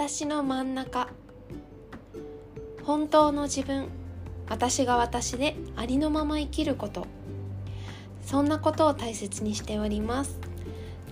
[0.00, 1.08] 私の真ん中。
[2.84, 3.88] 本当の自分
[4.48, 7.06] 私が私でありのまま生きること。
[8.24, 10.38] そんなことを大切にしております。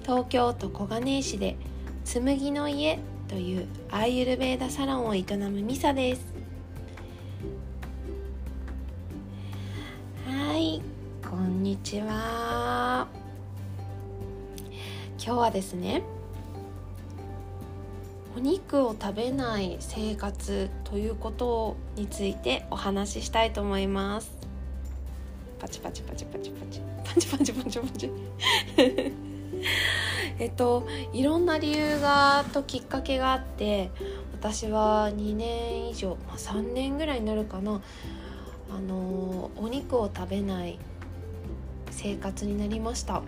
[0.04, 1.58] 東京都小金井市で
[2.06, 2.98] 紬の家
[3.28, 6.24] というアーユルベーダサロンを営むミサです。
[10.26, 10.80] はい
[11.28, 13.06] こんにちは。
[15.22, 16.02] 今日はですね
[18.38, 24.30] お肉を食べない生活ということについてお話ししたいと思います。
[25.58, 26.80] パチパチパチパチパチ。
[27.04, 28.12] パチパチパチパチ。
[30.38, 33.90] えっといろんな理由がときっかけがあって
[34.30, 37.80] 私は2年以上、まあ、3年ぐらいになるかな。
[38.70, 40.78] あのお肉を食べない
[41.90, 43.20] 生活になりました。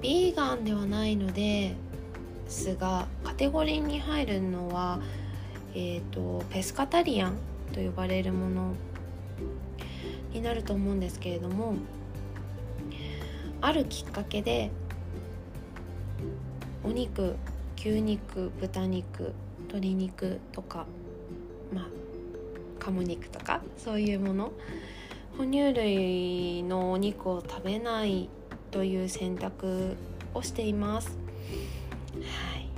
[0.00, 1.74] ビーガンではないので
[2.50, 5.00] すがカテゴリーに入るのは、
[5.74, 7.36] えーと、ペスカタリアン
[7.72, 8.74] と呼ばれるもの
[10.32, 11.74] になると思うんですけれども
[13.60, 14.70] あるきっかけで
[16.82, 17.36] お肉
[17.76, 19.32] 牛肉豚肉
[19.68, 20.86] 鶏肉とか
[21.72, 21.86] まあ
[22.80, 24.52] 鴨肉とかそういうもの
[25.38, 28.28] 哺乳類のお肉を食べない
[28.70, 29.96] という選択
[30.34, 31.16] をしています。
[32.20, 32.68] はい、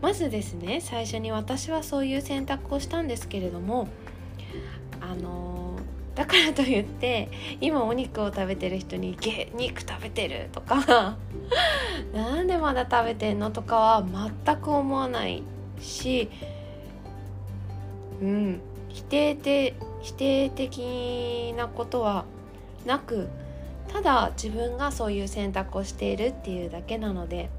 [0.00, 3.88] まずですね最初に私はそういう選択をしたんですけれども
[5.00, 5.78] あの
[6.14, 7.30] だからといって
[7.60, 11.16] 今お肉を食べてる人に「ゲ肉食べてる」とか
[12.12, 14.04] 「なんでまだ食べてんの?」とかは
[14.44, 15.42] 全く思わない
[15.80, 16.28] し
[18.20, 22.24] うん否定的否定的なことは
[22.86, 23.28] なく
[23.88, 27.50] ただ自分がそういう選択をしているっていうだけなので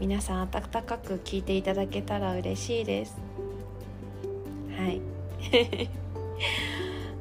[0.00, 3.16] 皆さん温かく聞いていただけたら嬉しいです。
[4.76, 5.00] はい。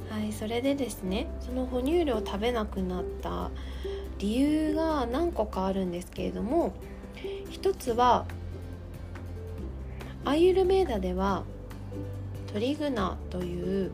[0.09, 3.51] はいそれでですねその哺乳類を食べなくなった
[4.19, 6.73] 理由が何個かあるんですけれども
[7.49, 8.25] 一つは
[10.25, 11.43] アイユルメーダでは
[12.51, 13.91] トリグナという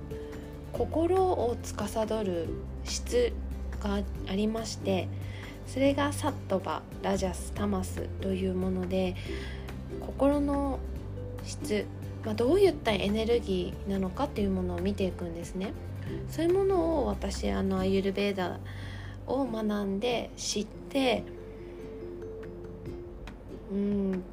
[0.74, 2.48] 心を司る
[2.84, 3.34] 質
[3.82, 5.08] がありまして
[5.72, 9.16] それがサットバラジャスタマスというもので
[10.02, 10.80] 心の
[11.44, 11.86] 質、
[12.26, 15.74] まあ、どういったエネルギーなのかっていうものを見ていくんですね。
[16.30, 18.60] そういうものを私あのアユルベーダ
[19.28, 21.24] を学んで知って
[23.72, 24.24] うん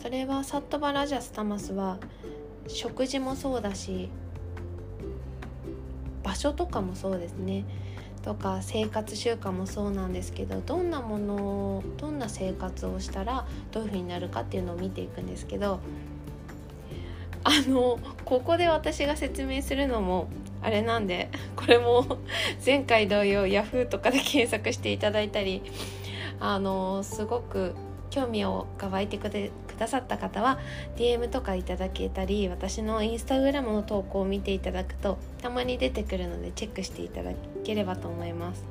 [0.00, 1.98] それはサットバラジャスタマスは
[2.68, 4.10] 食事もそうだし
[6.22, 7.64] 場所とかもそうですね
[8.22, 15.80] とか生活習慣もそうなんですけどどんなものをどんな生活をしたらどういうふうになるかっていうのを見ていくんですけど
[17.44, 20.28] あのここで私が説明するのも
[20.62, 22.18] あれなんでこれも
[22.64, 25.62] 前回同様 Yahoo とかで検索していただいたり
[26.38, 27.74] あのすごく
[28.10, 29.30] 興味をが湧いてく
[29.82, 30.58] ださった方は
[30.96, 37.32] DM とかいただけたり私のインスタグラムの投稿を見ていただくとたまに出てくるのでチェックしていただ
[37.64, 38.64] ければと思います。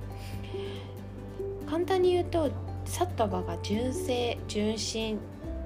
[1.70, 2.52] 簡単に言うと
[2.86, 5.20] サットバが純正純真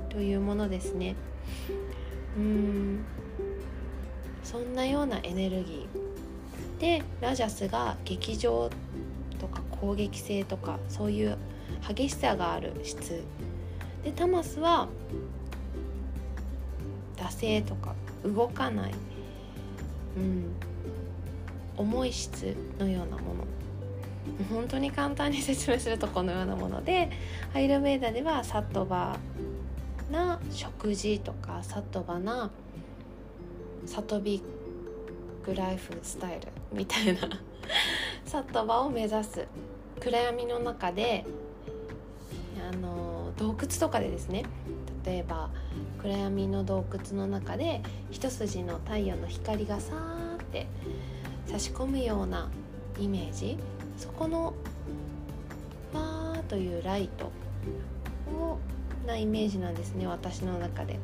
[0.09, 1.16] というものですね。
[2.38, 3.06] うん。
[4.44, 6.79] そんなようなエネルギー。
[6.79, 8.69] でラジャスが劇場
[9.39, 11.38] とか攻撃性とかそういう
[11.88, 13.23] 激しさがある質。
[14.03, 14.88] でタマスは
[17.25, 18.91] 惰性とか動かない、
[20.18, 20.56] うん、
[21.78, 23.46] 重い質のようなもの。
[24.50, 27.12] 本当に簡単に説明するとこのようなもので
[27.53, 29.18] アイルメーダではサットバ
[30.12, 32.50] な食事とかサットバな
[33.86, 37.19] サトビックライフスタイルみたいな
[38.25, 39.48] サットバを目指す
[40.00, 41.24] 暗闇の中で
[42.68, 44.44] あの洞窟とかでですね
[45.06, 45.50] 例えば
[46.02, 47.81] 暗闇の洞窟の中で
[48.12, 50.68] 一筋の太陽の光がさーって
[51.46, 52.50] 差し込むような
[53.00, 53.57] イメージ
[53.98, 54.54] そこの
[55.94, 57.31] わーというライト
[58.34, 58.57] を
[59.06, 61.00] なイメージなんですね私の中で。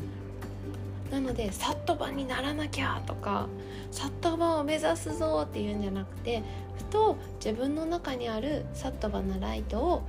[1.12, 3.50] なのでサットバにならなきゃとか
[3.92, 6.42] サットバを目指すぞっていうんじゃなくて
[6.78, 10.04] ふと自分の中にあるサットバなライトを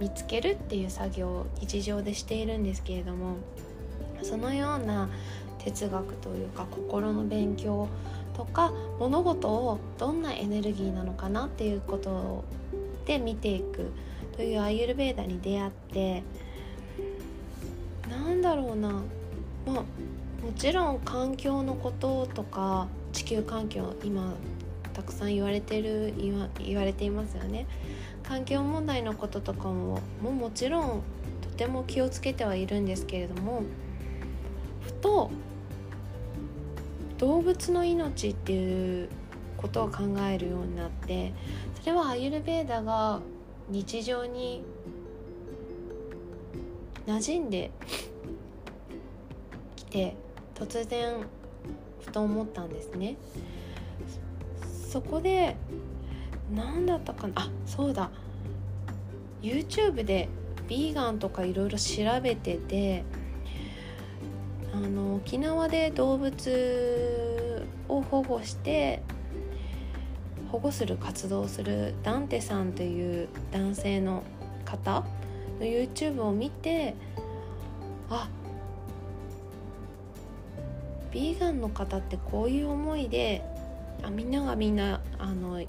[0.00, 3.36] 見つけるっていう作業を日常でしているんですけれども
[4.22, 5.08] そのような
[5.58, 7.86] 哲学というか心の勉強
[8.34, 12.44] とか物事をどんなエネルギーなのかなっていうこと
[13.04, 13.92] で見ていく
[14.36, 16.22] というアイユルベーダに出会って
[18.08, 18.88] なんだろうな。
[19.66, 19.84] まあも
[20.56, 24.32] ちろん環境のこととか地球環境今
[24.94, 27.66] たくさん言われてる言わ言われていますよね。
[28.30, 31.02] 環境問題のこととかもももちろん
[31.42, 33.64] とても気をつけてはいるんですけれども
[34.82, 35.32] ふと
[37.18, 39.08] 動物の命っていう
[39.56, 41.32] ことを考えるようになって
[41.80, 43.18] それはアユルベーダが
[43.68, 44.62] 日常に
[47.08, 47.72] 馴染んで
[49.74, 50.14] きて
[50.54, 51.16] 突然
[52.00, 53.16] ふと思ったんですね。
[54.88, 55.56] そこで
[56.54, 57.34] 何だったかな？
[57.36, 58.10] あそうだ。
[59.42, 60.28] YouTube で
[60.68, 63.04] ビーガンとかいろいろ調べてて
[64.72, 69.02] あの沖縄で動物を保護して
[70.52, 74.22] 保護する活動をするダンテさんという男性の
[74.64, 75.04] 方
[75.58, 76.94] の YouTube を見て
[78.10, 78.28] あ
[81.10, 83.42] ビーガンの方ってこういう思いで
[84.02, 85.60] あみんながみんなあの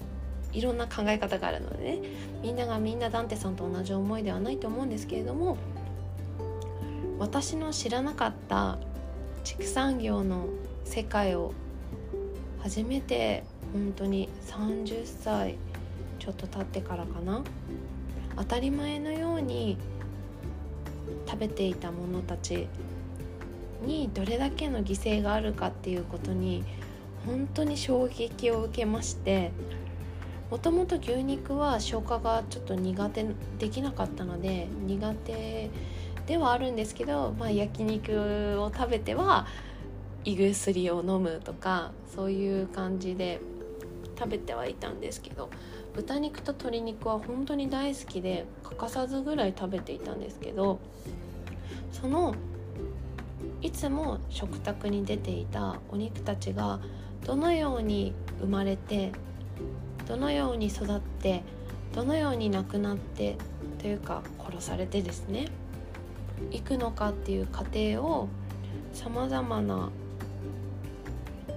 [0.52, 1.98] いろんな考え方があるのでね。
[2.42, 5.56] みんながみんなダンテさんと同じ思いではないと思うんですけれども
[7.18, 8.78] 私の知らなかった
[9.44, 10.46] 畜産業の
[10.84, 11.52] 世界を
[12.60, 15.56] 初めて本当に30歳
[16.18, 17.42] ちょっと経ってからかな。
[18.36, 19.76] 当たり前のように
[21.26, 22.66] 食べていたものたち
[23.84, 26.64] にどれだけの犠牲があるかっていうことに
[27.26, 29.52] 本当に衝撃を受けまして
[30.52, 33.24] もともと牛肉は消化がちょっと苦手
[33.58, 35.70] できなかったので苦手
[36.26, 39.46] ではあるんですけど、まあ、焼肉を食べては
[40.26, 43.40] 胃薬を飲むとかそういう感じで
[44.18, 45.48] 食べてはいたんですけど
[45.94, 50.80] 豚肉と鶏肉は本当に大好きで欠かさずぐらい食べていたんですけど
[51.92, 52.34] その
[53.62, 56.78] いつも食卓に出ていたお肉たちが
[57.24, 58.12] どのように
[58.42, 59.12] 生まれて
[60.06, 61.42] どのように育って
[61.94, 63.36] どのように亡くなって
[63.78, 65.48] というか殺されてですね。
[66.50, 68.28] いくのかっていう過程を
[68.92, 69.90] さまざまな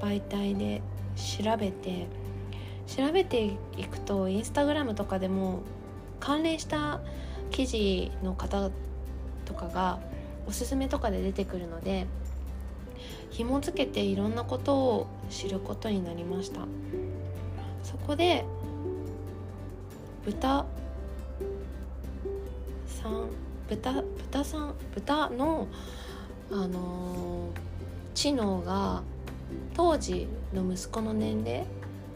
[0.02, 0.82] 媒体で
[1.16, 2.08] 調べて
[2.88, 5.62] 調べていくとインスタグラムとかでも
[6.20, 7.02] 関連した
[7.52, 8.70] 記事の方
[9.46, 10.00] とかが
[10.48, 12.06] おすすめとかで出てくるので
[13.32, 16.62] 紐付けていろんなことを知ることになりました。
[17.86, 18.44] そこで
[20.26, 20.66] 豚。
[22.88, 23.30] さん。
[23.70, 24.74] 豚豚さん。
[24.96, 25.68] 豚の
[26.52, 27.60] あのー、
[28.16, 29.04] 知能が
[29.76, 31.64] 当時の息子の年齢。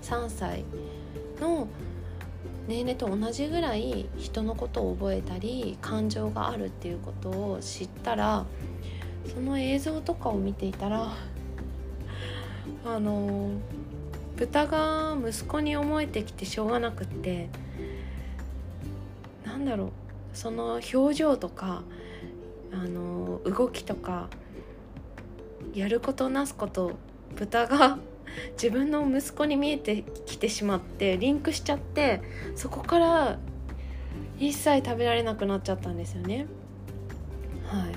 [0.02, 0.66] 3歳。
[1.40, 1.68] の
[2.68, 8.46] 年齢と同じぐらい人のことを覚えたり感情があるっていうことを知ったら
[9.34, 11.14] その映像とかを見ていたら
[12.86, 13.52] あの
[14.40, 17.50] 豚が息子に思えてきてしょうがなくって
[19.46, 19.92] なんだろう
[20.34, 21.84] その表情とか
[22.72, 24.30] あの動きとか
[25.74, 26.94] やることなすこと
[27.36, 28.00] 豚が
[28.54, 32.22] 自分の息子に見えてきてしまってリンクしちゃって
[32.56, 33.40] そこから
[34.38, 36.48] 一切食べられなくなっちゃったんですよね。
[37.66, 37.88] は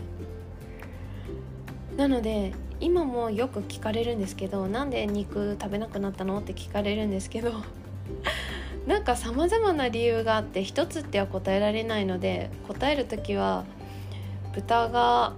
[1.95, 1.97] い。
[1.97, 2.53] なので
[2.83, 6.41] 今もよく聞かれるんですけどなんで肉食べなくなったの？
[6.41, 7.53] って聞かれるんですけど
[8.89, 13.65] なんかさまざまな理由があって一つっては答えられないので答える時は
[14.53, 15.35] 豚が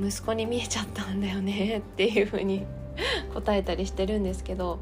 [0.00, 2.64] 息子に見えちゃったんだよねっていうふうに
[3.34, 4.78] 答えたりしてるんですけど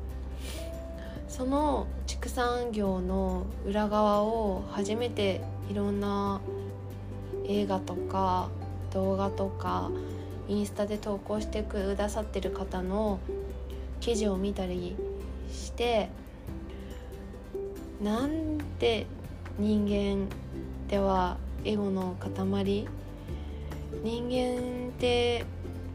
[1.26, 5.40] その畜産業の裏側を初めて
[5.70, 6.42] いろんな
[7.48, 8.50] 映画とか
[8.92, 9.90] 動画とか
[10.50, 13.20] インスタで投稿してくださってる方の
[14.00, 14.96] 記事を見たり
[15.52, 16.08] して
[18.02, 19.06] なんて
[19.60, 20.28] 人間
[20.88, 22.88] ではエゴの塊？
[24.02, 25.44] 人間って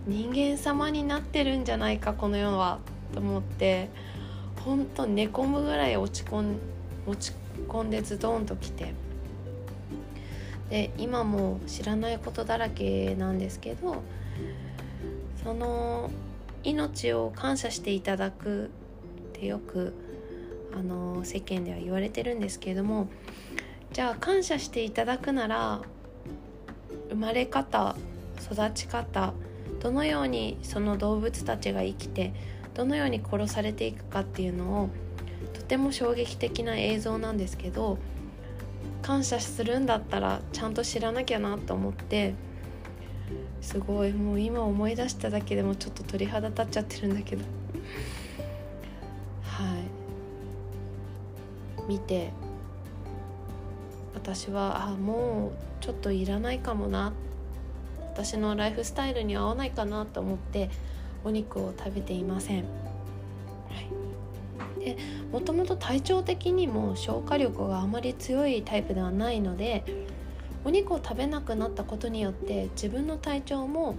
[0.08, 2.80] 人間様になってるんじゃないかこの世は
[3.14, 3.90] と思って
[4.64, 6.56] 本当寝込むぐらい落ち込ん
[7.06, 7.36] 落ち
[7.68, 8.94] 込んでズドンときて。
[10.70, 14.02] で今も知らないことだらけなんですけど
[15.46, 16.10] その
[16.64, 18.68] 命を感謝していただくっ
[19.34, 19.94] てよく
[20.74, 23.08] あの世間では言われてるんですけれども
[23.94, 25.82] じゃあ感謝していただくなら
[27.10, 27.96] 生まれ方
[28.52, 29.34] 育ち方
[29.80, 32.34] どのようにその動物たちが生きて
[32.74, 34.90] どのように殺されていくかっていうのを
[35.54, 38.00] とても衝撃的な映像なんですけど
[39.04, 42.34] 感謝するんだったらちゃんと知らなきゃなと思って
[43.66, 44.14] すごい。
[44.14, 47.42] もう今思い出しただけでもちょっと鳥肌立っちゃってるんだけど。
[49.42, 49.76] は
[51.88, 51.90] い。
[51.90, 52.32] 見て。
[54.14, 57.12] 私はあもうちょっといらないかもな。
[58.14, 60.70] 私のライフスタイルに合わないかなと思って
[61.24, 62.66] お肉を食べていません。
[64.80, 64.96] で
[65.32, 69.84] もともと体調的にも消化力があまり強いタイプではないので
[70.66, 73.96] お肉を食べなくなったことによって自分の体調も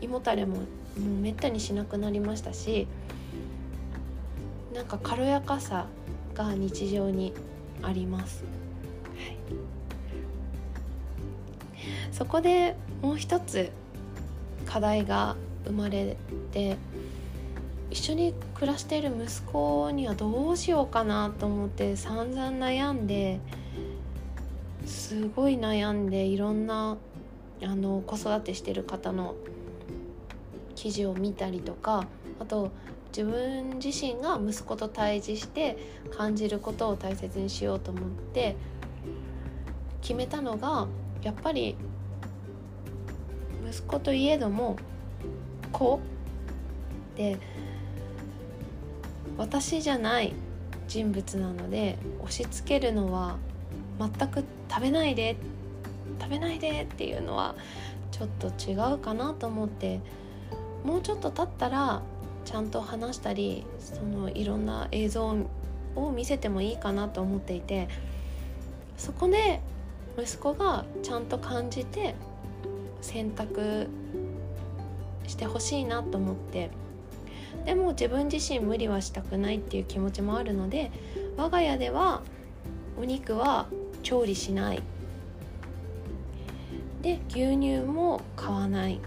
[0.00, 0.62] 胃もたれもも
[0.96, 2.88] うめったにしなくなりましたし
[4.74, 5.86] なんか軽やかさ
[6.34, 7.34] が日常に
[7.82, 8.44] あります。
[8.44, 8.50] は
[9.26, 9.36] い、
[12.12, 13.70] そこでもう一つ
[14.64, 16.16] 課題が生まれ
[16.52, 16.76] て
[17.90, 23.40] 一緒に暮らしている息子にはどうしようかなと思って散々悩んで
[24.90, 26.96] すごい悩んでいろんな
[27.62, 29.36] あの子育てしてる方の
[30.74, 32.06] 記事を見たりとか
[32.40, 32.70] あと
[33.16, 35.78] 自分自身が息子と対峙して
[36.16, 38.56] 感じることを大切にしようと思って
[40.00, 40.88] 決めたのが
[41.22, 41.76] やっぱり
[43.68, 44.76] 息子といえども
[45.72, 46.00] 子。
[47.16, 47.38] で
[49.36, 50.32] 私じゃない
[50.88, 53.36] 人物なので押し付けるのは
[53.98, 55.36] 全く食べないで
[56.20, 57.56] 食べないでっていうのは
[58.12, 60.00] ちょっと違うかなと思って
[60.84, 62.02] もうちょっと経ったら
[62.44, 65.36] ちゃんと話したりそのいろんな映像
[65.96, 67.88] を見せてもいいかなと思っていて
[68.96, 69.60] そこで
[70.18, 72.14] 息子がちゃんと感じて
[73.00, 73.88] 選択
[75.26, 76.70] してほしいなと思って
[77.64, 80.90] でも自分自身無理はしたくないっていう気持ちもあるので
[81.36, 82.22] 我が家では
[82.98, 83.68] お肉は
[84.02, 84.82] 調理しない。
[87.02, 89.00] で牛乳も買わない。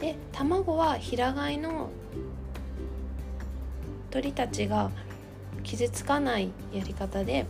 [0.00, 1.90] で卵は平飼いの
[4.10, 4.90] 鳥たちが
[5.62, 7.46] 傷つかないやり方で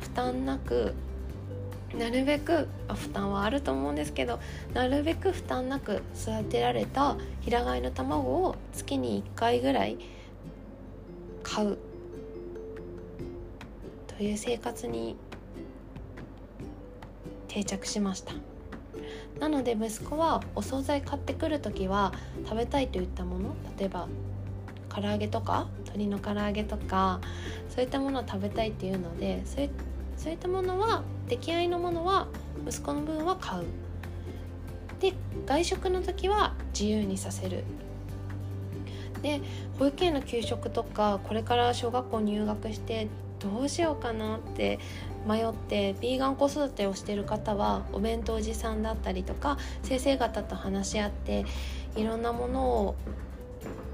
[0.00, 0.94] 負担なく
[1.94, 4.40] なるべく負担はあると思うんですけど
[4.72, 9.98] なるべく負担なく育てられた平飼いの卵を月に1回ぐらい
[11.42, 11.78] 買う。
[14.22, 15.16] という生活に
[17.48, 18.34] 定着しました。
[19.40, 22.12] なので息子はお惣菜買ってくる時は
[22.44, 24.06] 食べたいといったもの例えば
[24.88, 27.20] 唐揚げとか鶏の唐揚げとか
[27.68, 29.70] そういったものを食べたいっていうのでそうい
[30.16, 32.28] そういったものは出来合いのものは
[32.64, 33.64] 息子の分は買う。
[35.00, 35.14] で
[35.46, 37.64] 外食の時は自由にさせる。
[39.20, 39.40] で
[39.80, 43.08] 保育園の給食とかこれから小学校入学して
[43.42, 44.78] どうしようかなって
[45.26, 51.44] 迷ってビーガン子育てをしてる方はお弁当おじさんだったりとか先生方と話し合って
[51.96, 52.94] いろんなものを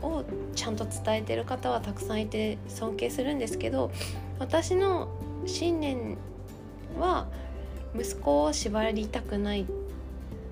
[0.00, 0.24] を
[0.54, 3.90] ちゃんと伝えてる方はたくさんいて尊敬するんですけど
[4.38, 5.08] 私の
[5.44, 6.16] 信念
[6.98, 7.26] は
[7.98, 9.66] 息子を縛りたくない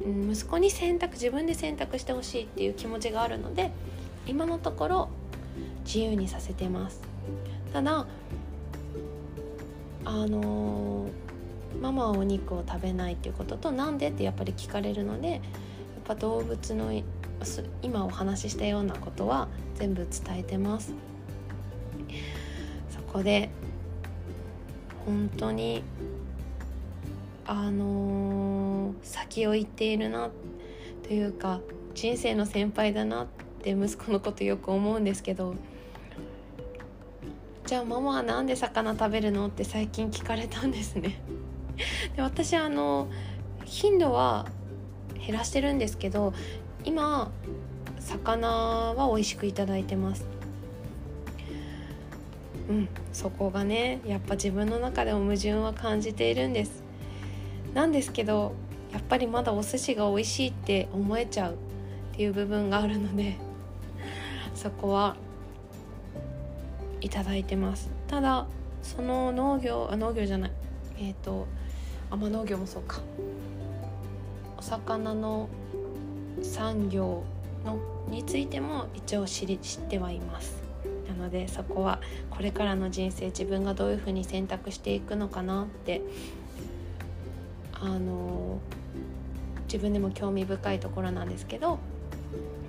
[0.04, 3.70] 息子に選択自分で選択してほしいっていう気持ちがあるので
[4.26, 5.08] 今のところ
[5.84, 7.00] 自由にさせてます。
[7.72, 8.06] ただ
[10.06, 11.10] あの、
[11.80, 15.40] ママはお肉を食べないっていうこととなんでってやっぱり聞かれるのでやっ
[16.04, 16.92] ぱ動物の
[17.82, 20.94] 今お話ししたようなことは全部伝えてます。
[22.90, 23.50] そこで
[25.04, 25.82] 本当に
[27.46, 30.30] あのー、先を行っているな
[31.04, 31.60] というか
[31.94, 33.26] 人生の先輩だなっ
[33.62, 35.54] て息子のことよく思うんですけど
[37.66, 39.48] じゃあママは何で魚食べるの？
[39.48, 41.20] って最近聞かれたんですね。
[42.14, 43.08] で私あの
[43.64, 44.46] 頻度は
[45.26, 46.32] 減らしてるんですけど
[46.84, 47.28] 今
[47.98, 50.24] 魚は美味しくいただいてます。
[52.68, 56.84] うんそこがねやっぱ自分の中でも矛盾は感じているんです。
[57.74, 58.54] なんですけど
[58.92, 61.56] やっぱりまだお寿司が美味しいって思えちゃうっ
[62.16, 63.36] ていう部分があるので
[64.54, 65.16] そこは
[67.06, 67.88] いただいてます。
[68.08, 68.46] ただ
[68.82, 70.50] その農業あ農業じゃない。
[70.98, 71.46] えっ、ー、と
[72.10, 73.00] あま農業もそうか。
[74.58, 75.48] お魚の
[76.42, 77.22] 産業
[77.64, 80.60] のについても一応知り知ってはいます。
[81.08, 86.02] なのでそこはこれからの人生自分がどういうふうに選択していくのかなって
[87.72, 88.58] あの
[89.66, 91.78] 自分でも興味深いところなんですけど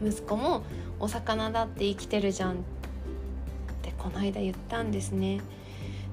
[0.05, 0.61] 息子も
[0.99, 2.76] お魚だって生きてるじゃんって
[4.07, 5.41] この間言ったんですね。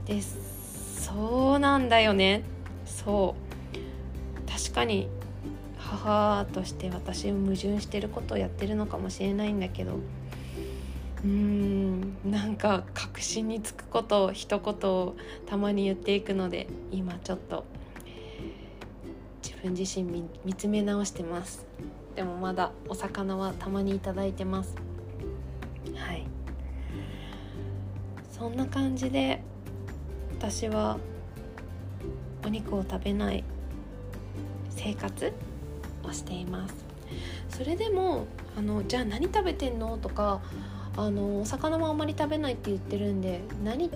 [0.04, 2.42] でそうなんだよね。
[2.84, 4.50] そう。
[4.50, 5.08] 確かに
[5.78, 9.92] 母として私矛盾してることをやってるのかもしれないんだけど。
[9.94, 15.14] うーんなんか確信につくことを一言を
[15.46, 17.64] たまに言っていくので今ちょっと
[19.40, 21.64] 自分自身見つめ直してます。
[22.16, 24.74] でもまだお魚はたまに頂いてます。
[28.44, 29.40] そんな感じで
[30.38, 30.98] 私は
[32.44, 33.42] お肉を食べない
[34.68, 35.32] 生活
[36.02, 36.74] をしています。
[37.48, 40.42] それでもあのじゃあ何食べてんのとか
[40.94, 43.90] あのお魚もあんまり食べないって言ってるんで何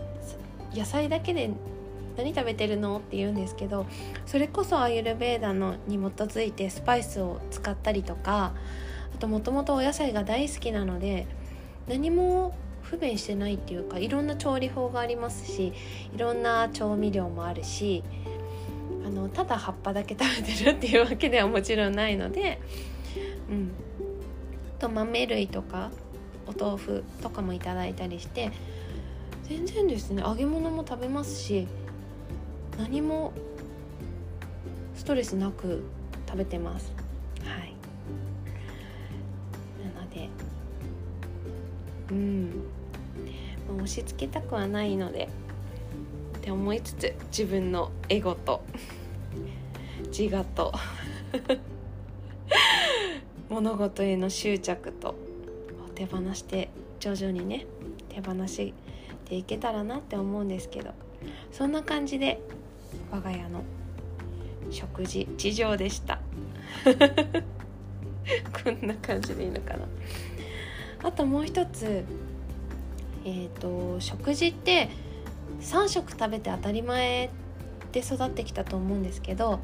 [0.75, 1.51] 野菜だけで
[2.17, 3.85] 何食べてるのって言うんですけど
[4.25, 8.55] それこそアユルベーダのに基づいてスパイスを使ったりとか
[9.15, 11.27] あともともとお野菜が大好きなので
[11.87, 12.55] 何も
[12.91, 15.73] 不便してないっていうかいろんな調理法がありますし
[16.15, 18.03] いろんな調味料もあるし
[19.07, 22.61] あのただ葉っぱだけ食べてるっていうわけではもちろんないので
[23.51, 23.73] うん。
[24.79, 25.91] と豆類とか
[26.47, 28.53] お豆腐とかもいただいたりして
[29.49, 31.67] 全然ですね揚げ物も食べますし
[32.79, 33.33] 何も
[34.95, 35.85] ストレスなく
[36.27, 36.93] 食べてます。
[37.43, 37.75] はい。
[39.95, 40.29] なので
[42.11, 42.78] うん。
[43.75, 45.29] 押し付けたくはないので
[46.39, 48.63] って思いつつ自分のエゴと
[50.17, 50.73] 自我と
[53.49, 55.15] 物事への執着と
[55.95, 56.71] 手放して
[57.01, 57.67] 徐々にね
[58.09, 58.73] 手放し
[59.25, 60.93] ていけたらなって思うんですけど
[61.53, 62.41] そんな感じで
[63.11, 63.63] 我が家の
[64.71, 66.21] 食事事情でした。
[68.65, 69.81] こんな感じでいいのかな。
[71.03, 72.05] あともう一つ
[73.29, 74.89] えーと、食事って
[75.61, 77.29] 3食食べて当たり前
[77.93, 79.61] で育ってきたと思うんですけど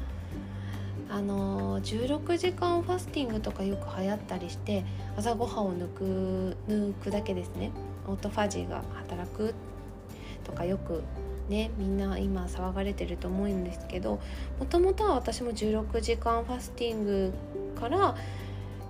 [1.09, 4.85] あの16時間ファスティングとかよく流行ったりして
[5.17, 7.71] 朝ごはんを抜く抜くだけですね。
[8.07, 9.55] オートファジーが働く
[10.43, 11.01] とかよく
[11.49, 14.19] ねみんな今騒がれてると思うんですけど
[14.59, 17.33] もともとは私も16時間ファスティング
[17.79, 18.15] から、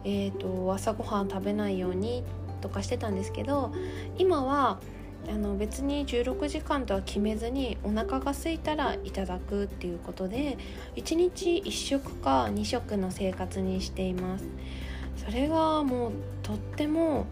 [0.03, 3.71] えーと、朝ごはん食べないようにっとかしてたんですけど
[4.17, 4.79] 今は
[5.27, 10.57] あの別に16時間とは決めずにお腹が空いたらいただくっていうことで
[10.95, 14.45] 1日1食か2食の生活にしています。
[15.17, 16.11] それがもう
[16.43, 17.25] とっても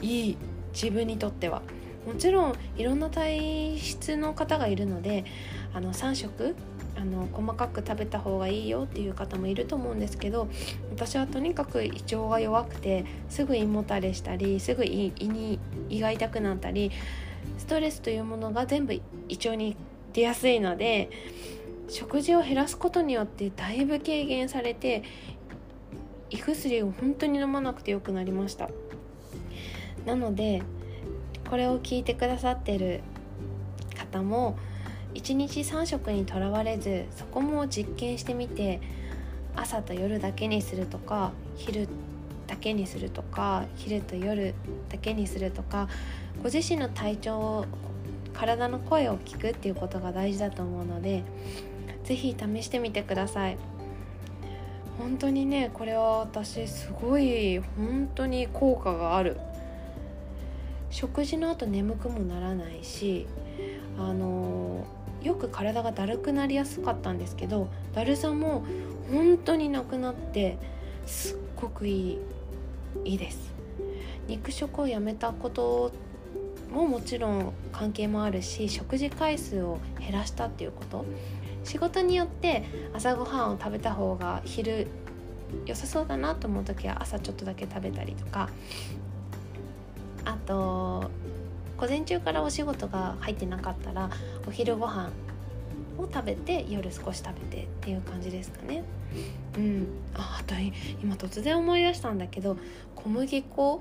[0.00, 0.36] いい
[0.72, 1.62] 自分にとっては。
[2.06, 5.26] もちろんいろんな体質の方がいるので
[5.74, 6.56] あの3食
[6.96, 10.48] あの細かく食べた方がいいよっていう方もいると思うんですけど
[10.90, 16.90] 私はとにかく胃腸が弱くてすぐ胃もたれしたりすぐ胃に胃が痛くなったり
[17.58, 19.02] ストレスというものが全部胃
[19.36, 19.76] 腸に
[20.12, 21.10] 出やすいので
[21.88, 25.02] 食事を減らすことによってだいぶ軽減されて
[26.30, 28.70] 胃薬を本当に飲まなくてよくなりました。
[30.06, 30.62] なので
[31.48, 33.02] これを聞いてくださってる
[33.98, 34.56] 方も
[35.14, 38.80] 1日3食にとらわれずそこも実験してみて
[39.56, 41.88] 朝と夜だけにするとか昼
[42.46, 44.54] だけにするとか昼と夜
[44.88, 45.88] だけにするとか
[46.42, 47.64] ご自身の体調を
[48.32, 51.24] 体の声を聞くっていうことが大事だと思うので
[52.04, 53.58] 是非試してみてください。
[54.98, 59.38] 本当にねこれは私すごい本当に効果がある。
[60.90, 63.26] 食事の後眠くもならないし
[63.96, 64.84] あの
[65.22, 68.64] よく体がだるくなりやすかったんですけどだるさも
[69.10, 70.58] 本当になくなって
[71.06, 72.18] すっごくいい
[73.04, 73.52] いいです。
[74.26, 75.92] 肉食をやめたこと
[76.72, 81.04] ももちろん関係もあるし食事回数を減らしたっていうこと。
[81.62, 84.86] 仕事によって朝ごはんを食べた方が昼
[85.66, 88.48] 良さそうだなと思う時は朝ちょっとだけ食べたりとか。
[90.24, 91.10] あと
[91.80, 94.10] 午前中からお仕事が入ってなかったら
[94.46, 95.10] お昼ご飯
[95.96, 98.84] を食べて夜少し食べてっていう感じですかね。
[99.56, 100.54] うん、ああと
[101.02, 102.58] 今突然思い出したんだけど
[102.94, 103.80] 小麦粉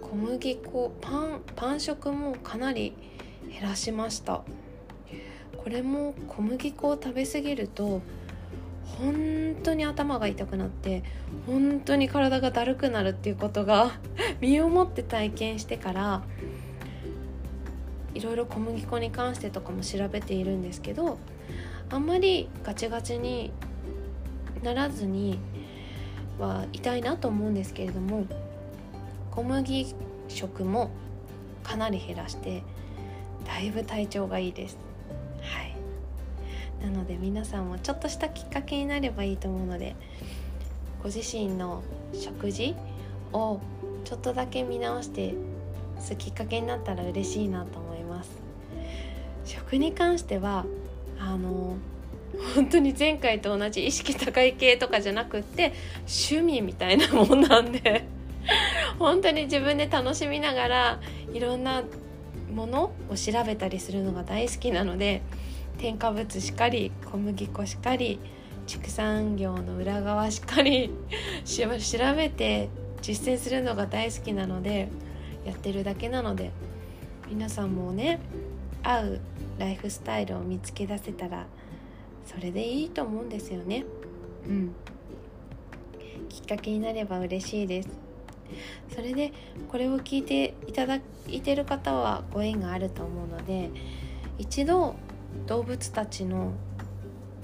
[0.00, 2.94] 小麦粉パンパン食もかなり
[3.50, 4.42] 減らしました
[5.56, 8.00] これも小麦粉を食べ過ぎると
[8.98, 11.02] 本当に頭が痛くなって
[11.46, 13.92] 本当に体がだるくなるっていうことが
[14.40, 16.22] 身をもって体験してから
[18.16, 21.18] いろいろ小麦粉に関してとかも調べているんですけど
[21.90, 23.52] あんまりガチガチに
[24.62, 25.38] ならずに
[26.38, 28.26] は痛いなと思うんですけれども
[29.30, 29.94] 小麦
[30.28, 30.90] 食も
[31.62, 32.62] かなり減らして
[33.44, 34.78] だいぶ体調がいいです。
[36.82, 39.96] なので皆さんもちょっとしたきっかけになればいいと思うので
[41.02, 42.74] ご自身の食事
[43.32, 43.60] を
[44.04, 45.34] ちょっとだけ見直して
[45.98, 47.85] すきっかけになったら嬉しいなと思います。
[49.46, 50.66] 食に関しては
[51.18, 51.76] あの
[52.54, 55.72] 本当に前回と同じ意識高い系とかじゃなくって
[56.06, 58.06] 趣味みたいなもんなんで
[58.98, 61.00] 本当に自分で楽しみながら
[61.32, 61.82] いろんな
[62.52, 65.22] ものを調べたりするのが大好きなので
[65.78, 68.18] 添加物しかり小麦粉しかり
[68.66, 70.90] 畜産業の裏側しかり
[71.44, 71.68] 調
[72.14, 72.68] べて
[73.02, 74.88] 実践するのが大好きなので
[75.44, 76.50] やってるだけなので
[77.28, 78.18] 皆さんもね
[78.82, 79.20] 合う
[79.58, 81.46] ライフスタイルを見つけ出せたら
[82.24, 83.84] それでいいと思うんですよね。
[84.46, 84.74] うん。
[86.28, 87.88] きっかけになれば嬉しいです。
[88.94, 89.32] それで
[89.68, 93.70] これを聞いていただいてる方はご縁があると思うので
[94.38, 94.94] 一度
[95.46, 96.52] 動物たちの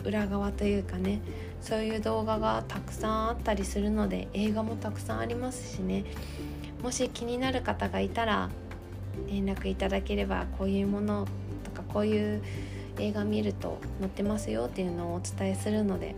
[0.05, 1.21] 裏側というかね
[1.61, 6.05] そういう動画がたくさんあったりするので映画もたくさんありますしね。
[6.83, 8.51] もし気になる方がいたら
[9.29, 11.27] 連絡いただければこういうもの
[11.93, 12.43] こういう
[12.99, 16.15] 映画見ると載ってますよっていうのをお伝えするので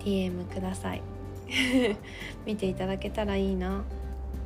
[0.00, 1.02] DM ください。
[2.46, 3.84] 見ていただけたらいいな。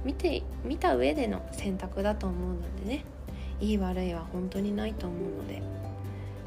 [0.05, 3.05] 見て見た上での選択だと思うのでね。
[3.61, 5.63] いい悪いは本当にないと思うので。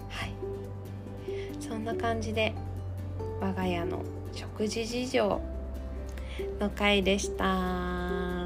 [0.10, 0.34] はい。
[1.60, 2.54] そんな感じで
[3.40, 5.42] 我が家の食事事情
[6.60, 8.37] の回でした。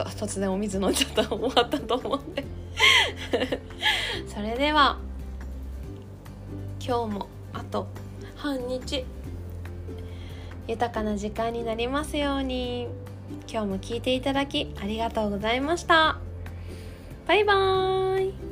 [0.00, 2.44] ょっと 突然お水飲んじゃった終わったと思うんで
[4.26, 4.98] それでは
[6.86, 7.88] 今日もあと
[8.36, 9.04] 半日。
[10.68, 12.88] 豊かな時間になりますように。
[13.50, 16.18] 今日も聞いていただきありがとうございました。
[17.26, 18.45] バイバーイ。